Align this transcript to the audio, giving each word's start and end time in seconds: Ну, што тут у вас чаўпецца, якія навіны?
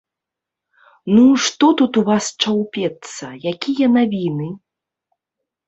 Ну, 1.15 1.25
што 1.47 1.69
тут 1.83 1.99
у 2.01 2.05
вас 2.09 2.31
чаўпецца, 2.47 3.25
якія 3.55 3.87
навіны? 3.99 4.51